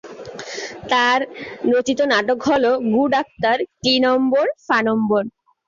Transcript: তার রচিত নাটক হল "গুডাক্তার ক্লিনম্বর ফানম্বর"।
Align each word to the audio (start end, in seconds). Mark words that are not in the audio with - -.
তার 0.91 1.19
রচিত 1.71 1.99
নাটক 2.11 2.39
হল 2.49 2.63
"গুডাক্তার 2.93 3.57
ক্লিনম্বর 3.75 4.45
ফানম্বর"। 4.67 5.23